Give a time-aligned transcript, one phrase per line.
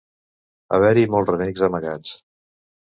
[0.77, 2.19] Haver-hi molts renecs amagats.